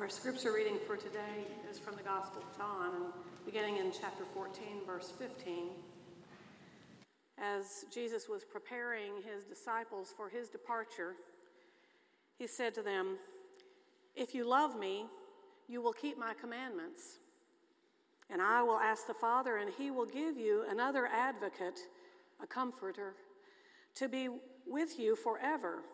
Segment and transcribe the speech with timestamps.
[0.00, 3.12] Our scripture reading for today is from the Gospel of John,
[3.46, 5.68] beginning in chapter 14, verse 15.
[7.38, 11.14] As Jesus was preparing his disciples for his departure,
[12.36, 13.18] he said to them,
[14.16, 15.06] If you love me,
[15.68, 17.18] you will keep my commandments.
[18.28, 21.78] And I will ask the Father, and he will give you another advocate,
[22.42, 23.14] a comforter,
[23.94, 24.28] to be
[24.66, 25.84] with you forever.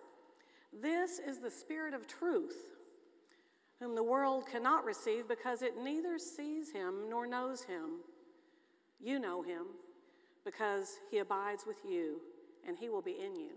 [0.72, 2.56] This is the Spirit of truth,
[3.80, 8.00] whom the world cannot receive because it neither sees him nor knows him.
[9.00, 9.62] You know him
[10.44, 12.20] because he abides with you,
[12.66, 13.52] and he will be in you.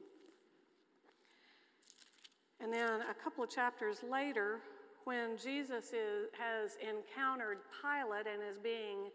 [2.61, 4.59] And then a couple of chapters later,
[5.03, 9.09] when Jesus is, has encountered Pilate and is being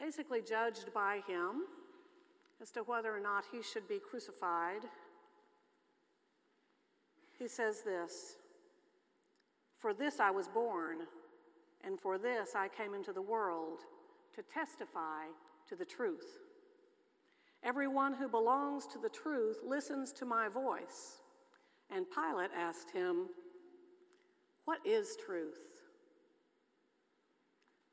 [0.00, 1.64] basically judged by him
[2.62, 4.80] as to whether or not he should be crucified,
[7.38, 8.36] he says this
[9.86, 10.96] For this I was born,
[11.84, 13.82] and for this I came into the world,
[14.34, 15.26] to testify
[15.68, 16.40] to the truth.
[17.62, 21.20] Everyone who belongs to the truth listens to my voice.
[21.88, 23.28] And Pilate asked him,
[24.64, 25.84] What is truth?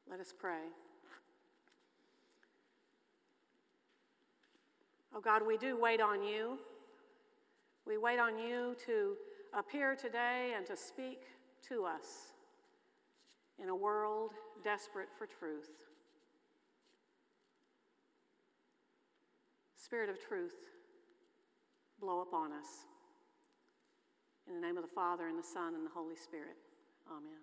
[0.10, 0.66] Let us pray.
[5.16, 6.58] Oh God, we do wait on you.
[7.86, 9.16] We wait on you to
[9.56, 11.20] appear today and to speak
[11.70, 12.34] to us
[13.62, 14.32] in a world
[14.64, 15.70] desperate for truth.
[19.78, 20.56] Spirit of truth,
[22.00, 22.88] blow upon us.
[24.48, 26.58] In the name of the Father, and the Son, and the Holy Spirit.
[27.10, 27.40] Amen.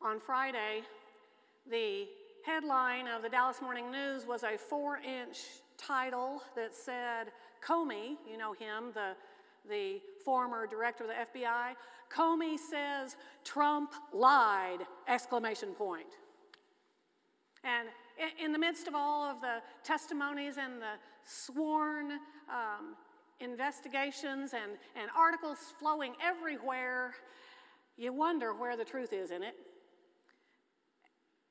[0.00, 0.82] On Friday,
[1.70, 2.06] the
[2.44, 5.38] headline of the Dallas Morning News was a four inch
[5.76, 7.32] title that said,
[7.66, 9.12] Comey, you know him, the,
[9.68, 11.74] the former director of the FBI,
[12.14, 14.78] Comey says Trump lied,
[15.08, 16.06] exclamation point.
[17.64, 17.88] And
[18.42, 20.94] in the midst of all of the testimonies and the
[21.24, 22.12] sworn
[22.48, 22.94] um,
[23.40, 27.14] investigations and, and articles flowing everywhere,
[27.96, 29.54] you wonder where the truth is in it.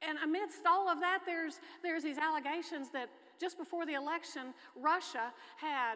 [0.08, 3.10] And amidst all of that, there's, there's these allegations that
[3.40, 5.96] just before the election, Russia had,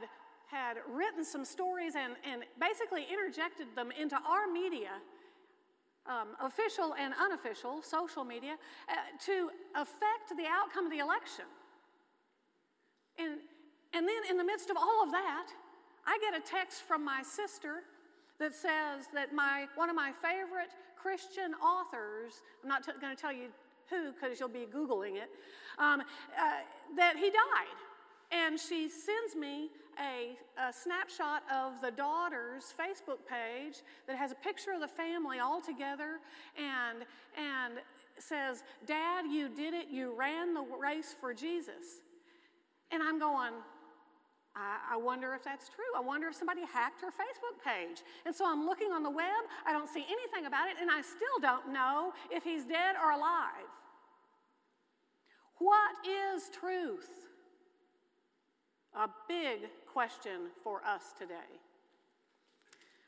[0.51, 4.97] had written some stories and, and basically interjected them into our media,
[6.07, 8.55] um, official and unofficial, social media,
[8.89, 8.93] uh,
[9.25, 11.45] to affect the outcome of the election.
[13.19, 13.37] And,
[13.93, 15.47] and then, in the midst of all of that,
[16.07, 17.83] I get a text from my sister
[18.39, 23.21] that says that my, one of my favorite Christian authors, I'm not t- going to
[23.21, 23.49] tell you
[23.89, 25.29] who, because you'll be Googling it,
[25.77, 26.05] um, uh,
[26.95, 27.77] that he died.
[28.31, 34.35] And she sends me a, a, snapshot of the daughter's Facebook page that has a
[34.35, 36.19] picture of the family all together
[36.57, 37.05] and,
[37.37, 37.79] and
[38.17, 39.87] says, Dad, you did it.
[39.91, 42.01] You ran the race for Jesus.
[42.91, 43.53] And I'm going,
[44.55, 45.91] I, I wonder if that's true.
[45.95, 48.01] I wonder if somebody hacked her Facebook page.
[48.25, 49.43] And so I'm looking on the web.
[49.65, 53.11] I don't see anything about it, and I still don't know if he's dead or
[53.11, 53.69] alive.
[55.59, 57.09] What is truth?
[58.95, 61.33] A big question for us today.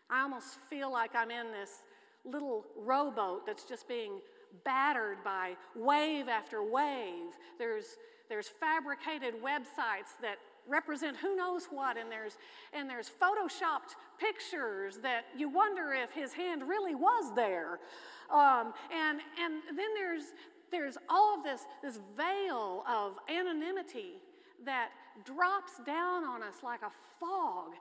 [0.10, 1.84] I almost feel like I'm in this
[2.26, 4.20] little rowboat that's just being
[4.66, 7.32] battered by wave after wave.
[7.58, 7.98] There's,
[8.30, 10.38] there's fabricated websites that
[10.68, 12.38] represent who knows what, and there's,
[12.74, 17.80] and there's photoshopped pictures that you wonder if his hand really was there.
[18.32, 20.24] Um, and, and then there's,
[20.72, 24.14] there's all of this, this veil of anonymity
[24.66, 24.90] that
[25.26, 27.72] drops down on us like a fog.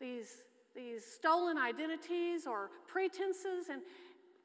[0.00, 0.42] These,
[0.74, 3.82] these stolen identities or pretenses, and,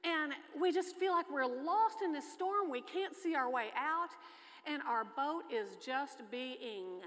[0.03, 2.69] and we just feel like we're lost in this storm.
[2.69, 4.09] We can't see our way out,
[4.66, 7.01] and our boat is just being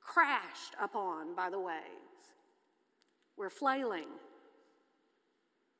[0.00, 1.80] crashed upon by the waves.
[3.36, 4.08] We're flailing.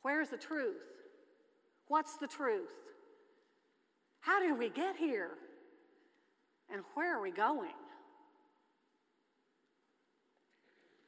[0.03, 0.83] Where's the truth?
[1.89, 2.69] What's the truth?
[4.21, 5.31] How did we get here?
[6.73, 7.71] And where are we going?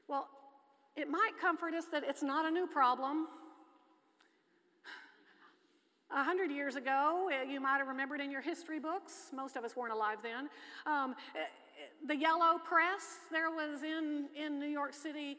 [0.09, 0.29] Well,
[0.97, 3.27] it might comfort us that it's not a new problem.
[6.11, 9.65] A hundred years ago, eh, you might have remembered in your history books, most of
[9.65, 10.49] us weren't alive then,
[10.87, 11.41] um, eh,
[12.07, 15.39] the yellow press, there was in, in New York City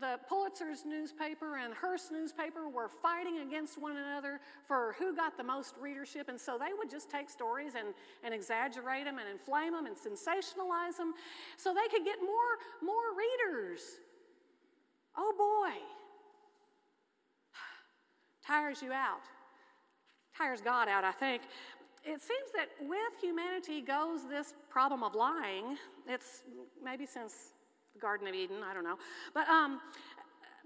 [0.00, 5.44] the Pulitzer's newspaper and Hearst newspaper were fighting against one another for who got the
[5.44, 6.28] most readership.
[6.28, 9.96] And so they would just take stories and, and exaggerate them and inflame them and
[9.96, 11.14] sensationalize them
[11.56, 13.80] so they could get more, more readers.
[15.16, 15.78] Oh boy.
[18.46, 19.22] tires you out,
[20.36, 21.42] tires God out, I think.
[22.04, 25.76] It seems that with humanity goes this problem of lying.
[26.06, 26.42] It's
[26.82, 27.52] maybe since
[27.94, 28.96] the Garden of Eden, I don't know.
[29.34, 29.80] But, um,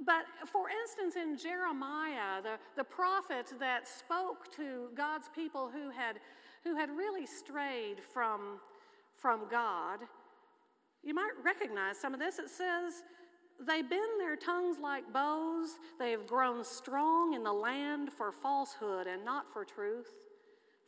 [0.05, 6.17] but for instance, in Jeremiah, the, the prophet that spoke to God's people who had,
[6.63, 8.61] who had really strayed from,
[9.17, 10.01] from God,
[11.03, 12.39] you might recognize some of this.
[12.39, 13.03] It says,
[13.67, 15.79] They bend their tongues like bows.
[15.99, 20.15] They have grown strong in the land for falsehood and not for truth.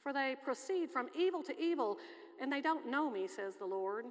[0.03, 1.99] For they proceed from evil to evil,
[2.41, 4.07] and they don't know me, says the Lord.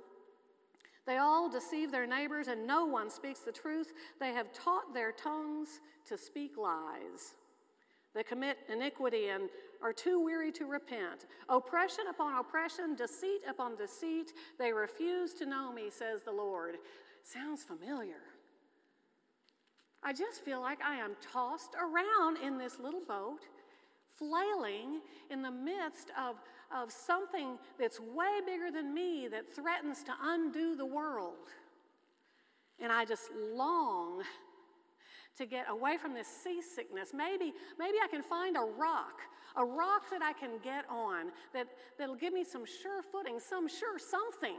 [1.05, 3.91] They all deceive their neighbors, and no one speaks the truth.
[4.19, 7.35] They have taught their tongues to speak lies.
[8.13, 9.49] They commit iniquity and
[9.81, 11.25] are too weary to repent.
[11.49, 14.33] Oppression upon oppression, deceit upon deceit.
[14.59, 16.75] They refuse to know me, says the Lord.
[17.23, 18.21] Sounds familiar.
[20.03, 23.41] I just feel like I am tossed around in this little boat,
[24.17, 26.35] flailing in the midst of,
[26.75, 31.49] of something that's way bigger than me that threatens to undo the world.
[32.79, 34.23] And I just long
[35.37, 37.11] to get away from this seasickness.
[37.13, 39.21] Maybe, maybe I can find a rock,
[39.55, 41.67] a rock that I can get on that,
[41.99, 44.57] that'll give me some sure footing, some sure something.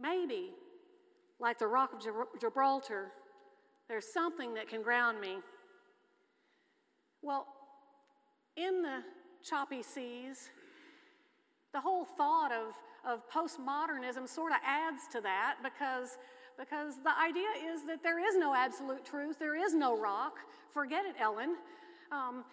[0.00, 0.50] Maybe,
[1.38, 3.12] like the rock of Gibraltar,
[3.88, 5.38] there's something that can ground me.
[7.22, 7.46] Well,
[8.56, 9.00] in the
[9.48, 10.50] choppy seas,
[11.72, 12.74] the whole thought of,
[13.06, 16.18] of postmodernism sort of adds to that because
[16.58, 20.34] because the idea is that there is no absolute truth, there is no rock.
[20.72, 21.56] Forget it, Ellen.
[22.12, 22.44] Um,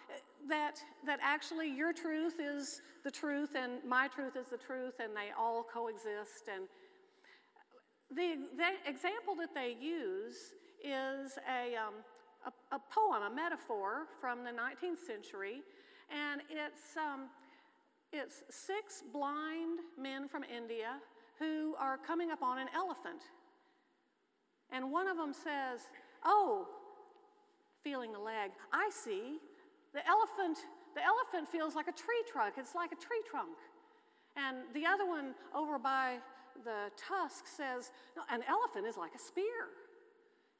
[0.48, 5.12] that, that actually your truth is the truth and my truth is the truth and
[5.14, 6.48] they all coexist.
[6.52, 6.64] And
[8.10, 10.54] the, the example that they use
[10.84, 11.94] is a, um,
[12.46, 15.62] a, a, poem, a metaphor from the 19th century,
[16.10, 17.28] and it's, um,
[18.12, 20.96] it's six blind men from India
[21.38, 23.22] who are coming up on an elephant
[24.72, 25.88] and one of them says,
[26.24, 26.68] Oh,
[27.82, 29.38] feeling the leg, I see.
[29.92, 30.58] The elephant,
[30.94, 32.54] the elephant feels like a tree trunk.
[32.56, 33.56] It's like a tree trunk.
[34.36, 36.18] And the other one over by
[36.64, 39.74] the tusk says, No, an elephant is like a spear.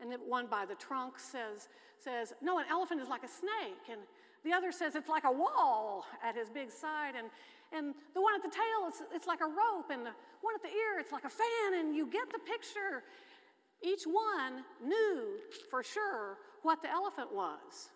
[0.00, 1.69] And the one by the trunk says,
[1.99, 3.88] says, No, an elephant is like a snake.
[3.91, 4.00] And
[4.44, 7.14] the other says it's like a wall at his big side.
[7.17, 7.29] And,
[7.73, 9.91] and the one at the tail, it's, it's like a rope.
[9.93, 11.79] And the one at the ear, it's like a fan.
[11.79, 13.05] And you get the picture.
[13.82, 15.38] Each one knew
[15.70, 17.88] for sure what the elephant was,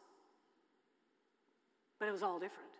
[1.99, 2.71] but it was all different.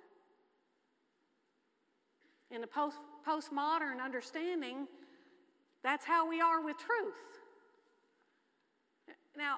[2.51, 2.97] In the post,
[3.27, 4.87] postmodern understanding,
[5.83, 7.44] that's how we are with truth.
[9.37, 9.57] Now,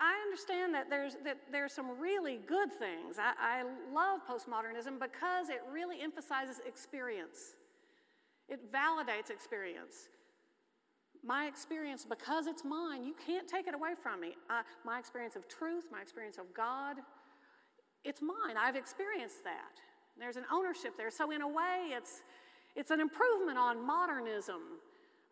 [0.00, 3.16] I understand that there's, that there's some really good things.
[3.18, 3.62] I, I
[3.92, 7.54] love postmodernism because it really emphasizes experience,
[8.48, 10.08] it validates experience
[11.24, 14.34] my experience, because it's mine, you can't take it away from me.
[14.50, 16.96] I, my experience of truth, my experience of God,
[18.04, 18.56] it's mine.
[18.58, 19.78] I've experienced that.
[20.18, 21.10] There's an ownership there.
[21.10, 22.22] So, in a way, it's,
[22.74, 24.80] it's an improvement on modernism,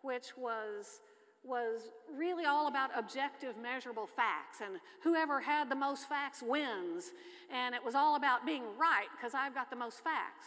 [0.03, 1.01] which was,
[1.43, 4.61] was really all about objective, measurable facts.
[4.65, 7.13] And whoever had the most facts wins.
[7.53, 10.47] And it was all about being right because I've got the most facts.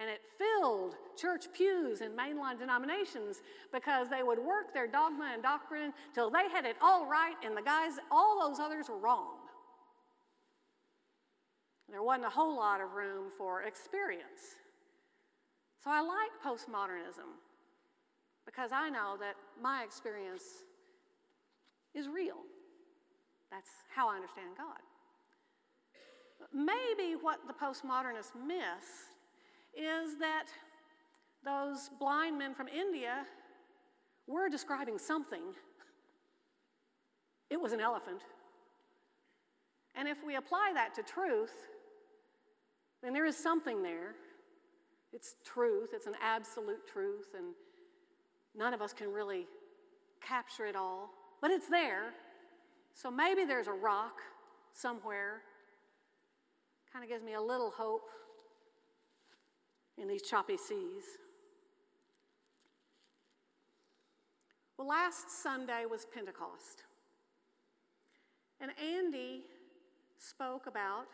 [0.00, 5.42] And it filled church pews in mainline denominations because they would work their dogma and
[5.42, 9.36] doctrine till they had it all right, and the guys, all those others were wrong.
[11.90, 14.56] There wasn't a whole lot of room for experience.
[15.84, 17.28] So I like postmodernism
[18.44, 20.42] because I know that my experience
[21.94, 22.38] is real.
[23.50, 24.80] That's how I understand God.
[26.52, 29.10] Maybe what the postmodernists miss
[29.74, 30.46] is that
[31.44, 33.24] those blind men from India
[34.26, 35.42] were describing something.
[37.50, 38.22] It was an elephant.
[39.94, 41.52] And if we apply that to truth,
[43.02, 44.14] then there is something there.
[45.12, 47.54] It's truth, it's an absolute truth, and
[48.56, 49.46] none of us can really
[50.20, 52.12] capture it all, but it's there.
[52.94, 54.20] So maybe there's a rock
[54.72, 55.42] somewhere.
[56.92, 58.08] Kind of gives me a little hope
[59.98, 61.04] in these choppy seas.
[64.76, 66.84] Well, last Sunday was Pentecost.
[68.60, 69.42] And Andy
[70.18, 71.06] spoke about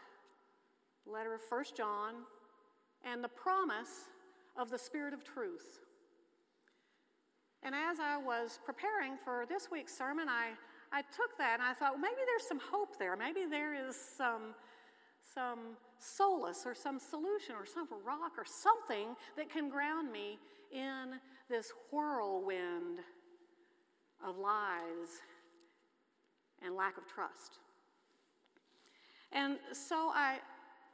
[1.04, 2.14] the letter of First John
[3.04, 4.08] and the promise
[4.56, 5.80] of the Spirit of truth.
[7.68, 10.52] And as I was preparing for this week's sermon, I,
[10.90, 13.14] I took that and I thought, well, maybe there's some hope there.
[13.14, 14.54] Maybe there is some,
[15.34, 20.38] some solace or some solution or some rock or something that can ground me
[20.72, 21.20] in
[21.50, 23.00] this whirlwind
[24.26, 25.20] of lies
[26.64, 27.58] and lack of trust.
[29.30, 30.38] And so I,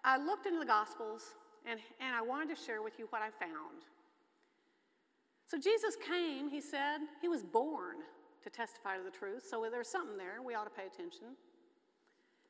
[0.04, 1.22] I looked into the Gospels
[1.70, 3.84] and, and I wanted to share with you what I found.
[5.46, 7.96] So Jesus came, he said, he was born
[8.42, 9.46] to testify to the truth.
[9.48, 10.42] So there's something there.
[10.42, 11.36] We ought to pay attention.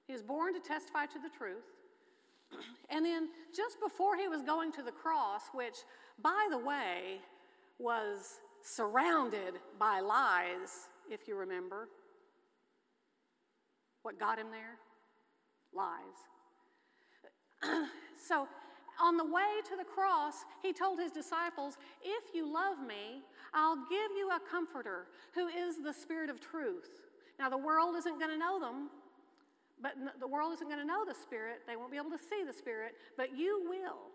[0.07, 1.65] He was born to testify to the truth.
[2.91, 5.79] And then just before he was going to the cross, which,
[6.23, 7.21] by the way,
[7.79, 11.89] was surrounded by lies, if you remember,
[14.03, 14.77] what got him there?
[15.73, 15.89] Lies.
[18.29, 18.47] so
[19.03, 23.23] on the way to the cross, he told his disciples, If you love me,
[23.53, 27.03] I'll give you a comforter who is the Spirit of truth.
[27.39, 28.91] Now, the world isn't going to know them,
[29.83, 31.63] but the world isn't going to know the Spirit.
[31.67, 34.13] They won't be able to see the Spirit, but you will.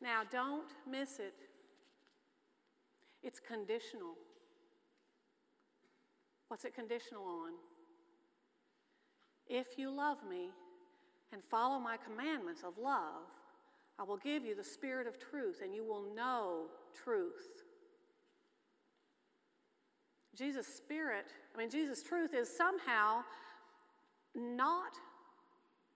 [0.00, 1.34] Now, don't miss it.
[3.22, 4.14] It's conditional.
[6.48, 7.52] What's it conditional on?
[9.46, 10.50] If you love me,
[11.32, 13.24] and follow my commandments of love,
[13.98, 16.66] I will give you the spirit of truth, and you will know
[17.04, 17.62] truth.
[20.36, 23.22] Jesus' spirit, I mean, Jesus' truth is somehow
[24.34, 24.92] not,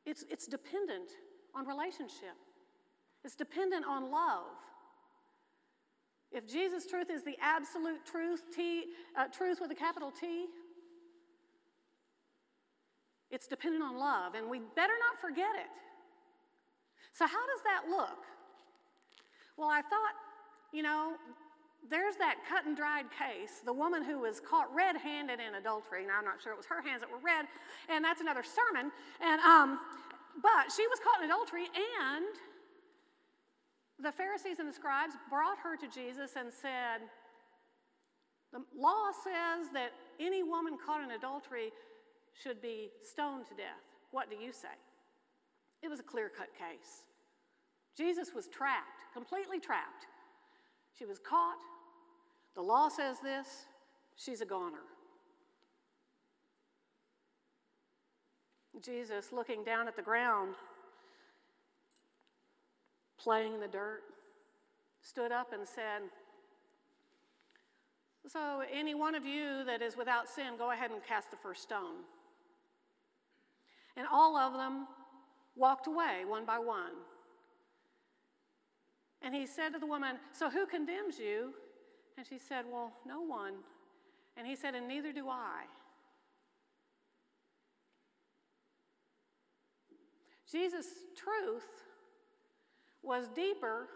[0.05, 1.11] it's, it's dependent
[1.55, 2.37] on relationship,
[3.25, 4.45] it's dependent on love.
[6.33, 8.85] If Jesus' truth is the absolute truth, T,
[9.17, 10.47] uh, truth with a capital T,
[13.31, 15.71] it's dependent on love, and we better not forget it.
[17.13, 18.25] So, how does that look?
[19.57, 20.15] Well, I thought,
[20.73, 21.15] you know,
[21.89, 26.07] there's that cut and dried case, the woman who was caught red handed in adultery.
[26.07, 27.47] Now, I'm not sure it was her hands that were red,
[27.89, 28.91] and that's another sermon.
[29.21, 29.79] And, um,
[30.43, 32.27] but she was caught in adultery, and
[34.03, 37.01] the Pharisees and the scribes brought her to Jesus and said,
[38.53, 41.73] The law says that any woman caught in adultery
[42.43, 43.85] should be stoned to death.
[44.11, 44.77] What do you say?
[45.83, 47.03] It was a clear cut case.
[47.97, 50.07] Jesus was trapped, completely trapped.
[50.99, 51.59] She was caught.
[52.55, 53.67] The law says this.
[54.17, 54.85] She's a goner.
[58.83, 60.55] Jesus, looking down at the ground,
[63.19, 64.03] playing in the dirt,
[65.01, 66.03] stood up and said,
[68.29, 71.63] So, any one of you that is without sin, go ahead and cast the first
[71.63, 72.05] stone.
[73.97, 74.87] And all of them
[75.55, 76.93] walked away one by one.
[79.23, 81.55] And he said to the woman, So who condemns you?
[82.19, 83.55] And she said, Well, no one.
[84.37, 85.65] And he said, And neither do I.
[90.51, 90.87] Jesus'
[91.17, 91.67] truth
[93.03, 93.89] was deeper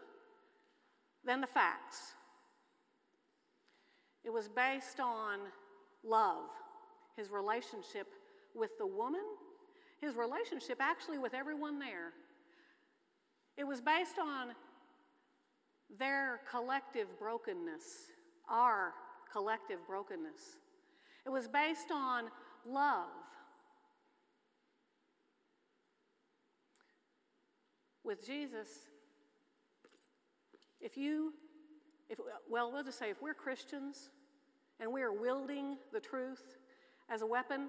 [1.24, 2.14] than the facts.
[4.24, 5.38] It was based on
[6.04, 6.48] love,
[7.16, 8.08] his relationship
[8.54, 9.24] with the woman
[10.00, 12.12] his relationship actually with everyone there.
[13.56, 14.54] It was based on
[15.98, 17.82] their collective brokenness,
[18.48, 18.92] our
[19.32, 20.56] collective brokenness.
[21.26, 22.24] It was based on
[22.66, 23.08] love.
[28.02, 28.68] With Jesus,
[30.80, 31.34] if you,
[32.08, 34.08] if, well, we'll just say if we're Christians
[34.80, 36.56] and we are wielding the truth
[37.10, 37.68] as a weapon,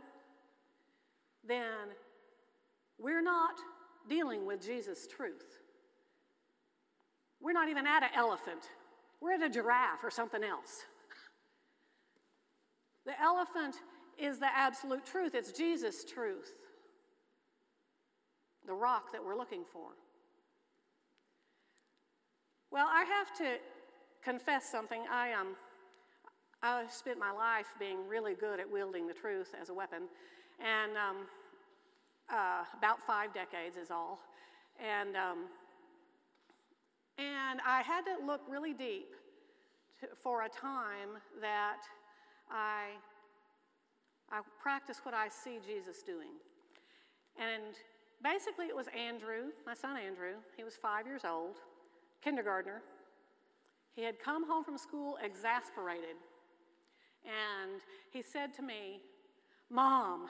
[1.45, 1.89] then
[3.01, 3.55] we're not
[4.07, 5.59] dealing with Jesus' truth.
[7.41, 8.69] We're not even at an elephant,
[9.19, 10.85] we're at a giraffe or something else.
[13.03, 13.77] The elephant
[14.15, 16.53] is the absolute truth, it's Jesus' truth,
[18.67, 19.89] the rock that we're looking for.
[22.69, 23.57] Well, I have to
[24.23, 25.01] confess something.
[25.11, 25.55] I um,
[26.61, 30.03] I spent my life being really good at wielding the truth as a weapon,
[30.59, 31.25] and um,
[32.29, 34.19] uh, about five decades is all.
[34.79, 35.45] And, um,
[37.17, 39.13] and I had to look really deep
[39.99, 41.81] to, for a time that
[42.49, 42.91] I,
[44.31, 46.39] I practiced what I see Jesus doing.
[47.39, 47.75] And
[48.23, 50.35] basically, it was Andrew, my son Andrew.
[50.57, 51.57] He was five years old,
[52.23, 52.81] kindergartner.
[53.95, 56.15] He had come home from school exasperated.
[57.25, 59.01] And he said to me,
[59.69, 60.27] Mom,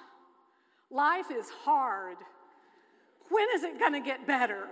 [0.92, 2.18] Life is hard.
[3.30, 4.68] When is it going to get better?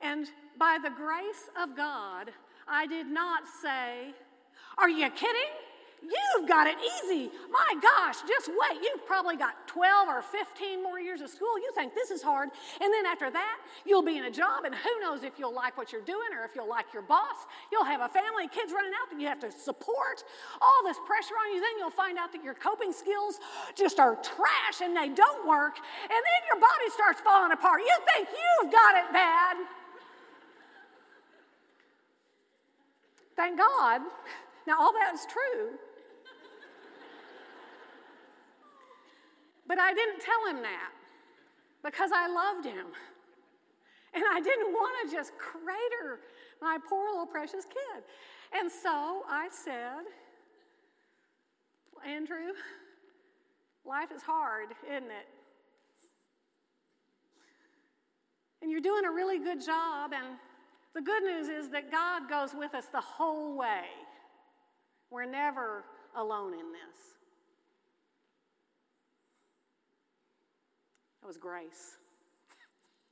[0.00, 0.26] And
[0.58, 2.30] by the grace of God,
[2.68, 4.14] I did not say,
[4.76, 5.52] Are you kidding?
[6.06, 7.30] You've got it easy.
[7.50, 8.78] My gosh, just wait.
[8.82, 11.58] You've probably got 12 or 15 more years of school.
[11.58, 12.50] You think this is hard.
[12.80, 15.76] And then after that, you'll be in a job, and who knows if you'll like
[15.76, 17.46] what you're doing or if you'll like your boss.
[17.72, 20.22] You'll have a family, kids running out that you have to support.
[20.62, 21.60] All this pressure on you.
[21.60, 23.40] Then you'll find out that your coping skills
[23.74, 25.76] just are trash and they don't work.
[26.02, 27.80] And then your body starts falling apart.
[27.80, 29.56] You think you've got it bad.
[33.34, 34.02] Thank God.
[34.66, 35.78] Now, all that is true.
[39.68, 40.92] But I didn't tell him that
[41.84, 42.86] because I loved him.
[44.14, 46.20] And I didn't want to just crater
[46.62, 48.02] my poor little precious kid.
[48.58, 50.04] And so I said,
[52.06, 52.54] Andrew,
[53.84, 55.28] life is hard, isn't it?
[58.62, 60.38] And you're doing a really good job, and
[60.94, 63.84] the good news is that God goes with us the whole way.
[65.10, 65.84] We're never
[66.16, 67.15] alone in this.
[71.26, 71.96] That was grace.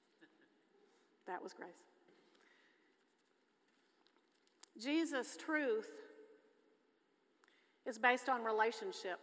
[1.26, 1.72] that was grace.
[4.80, 5.88] Jesus' truth
[7.84, 9.18] is based on relationship.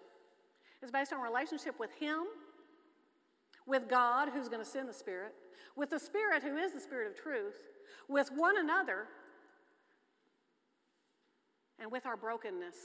[0.81, 2.23] It's based on relationship with Him,
[3.65, 5.35] with God, who's going to send the Spirit,
[5.77, 7.55] with the Spirit, who is the Spirit of truth,
[8.09, 9.05] with one another
[11.79, 12.75] and with our brokenness.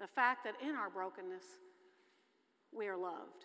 [0.00, 1.44] The fact that in our brokenness,
[2.74, 3.44] we are loved.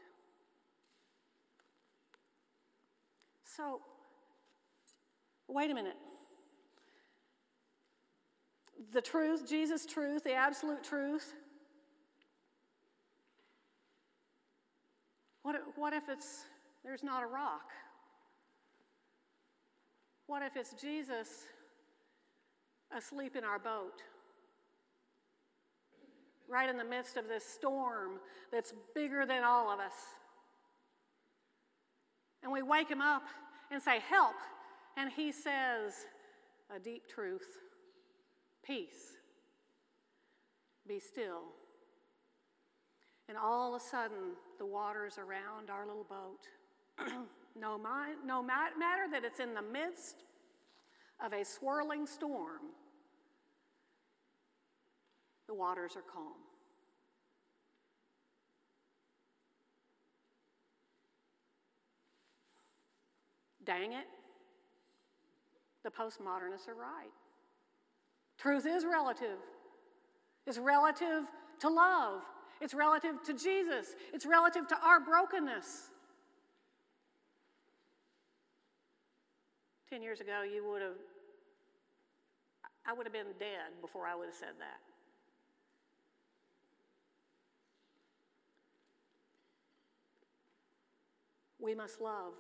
[3.62, 3.80] So,
[5.48, 5.98] wait a minute.
[8.92, 11.36] The truth, Jesus' truth, the absolute truth.
[15.44, 16.46] What, what if it's
[16.84, 17.70] there's not a rock?
[20.26, 21.28] What if it's Jesus
[22.98, 24.02] asleep in our boat?
[26.50, 28.14] Right in the midst of this storm
[28.52, 29.94] that's bigger than all of us.
[32.42, 33.22] And we wake him up
[33.72, 34.36] and say, Help.
[34.98, 36.06] And he says,
[36.76, 37.48] A deep truth
[38.64, 39.18] peace,
[40.88, 41.44] be still.
[43.28, 46.48] And all of a sudden, the waters around our little boat
[47.60, 50.24] No, mind, no matter that it's in the midst
[51.24, 52.72] of a swirling storm,
[55.48, 56.41] the waters are calm.
[63.72, 64.06] Dang it,
[65.86, 67.14] the postmodernists are right.
[68.38, 69.38] Truth is relative.
[70.46, 71.24] It's relative
[71.62, 72.22] to love.
[72.60, 73.96] It's relative to Jesus.
[74.12, 75.90] It's relative to our brokenness.
[79.90, 80.98] 10 years ago, you would have,
[82.86, 84.82] I would have been dead before I would have said that.
[91.58, 92.34] We must love.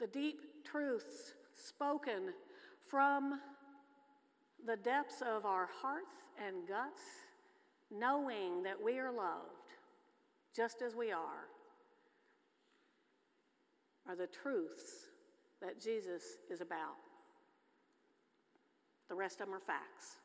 [0.00, 2.32] The deep truths spoken
[2.86, 3.40] from
[4.64, 7.02] the depths of our hearts and guts,
[7.90, 9.72] knowing that we are loved
[10.54, 11.46] just as we are,
[14.08, 15.06] are the truths
[15.60, 16.96] that Jesus is about.
[19.08, 20.16] The rest of them are facts.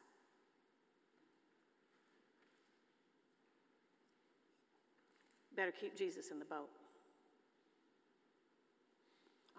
[5.56, 6.70] Better keep Jesus in the boat.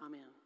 [0.05, 0.44] Amen.